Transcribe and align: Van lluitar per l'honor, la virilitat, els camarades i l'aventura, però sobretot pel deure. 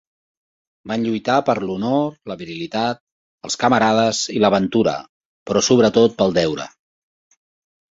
Van 0.91 1.03
lluitar 1.07 1.35
per 1.49 1.55
l'honor, 1.65 2.07
la 2.31 2.37
virilitat, 2.39 3.03
els 3.49 3.59
camarades 3.65 4.23
i 4.39 4.43
l'aventura, 4.47 4.97
però 5.51 5.65
sobretot 5.71 6.19
pel 6.25 6.37
deure. 6.43 6.69